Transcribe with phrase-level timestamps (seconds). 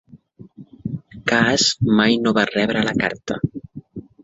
[1.33, 1.67] Kaas
[2.01, 3.41] mai no va rebre la carta.